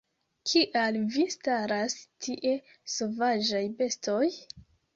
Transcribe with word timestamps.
Kial 0.51 0.97
vi 1.17 1.25
staras 1.33 1.95
tie, 2.27 2.55
sovaĝaj 2.97 3.65
bestoj? 3.79 4.27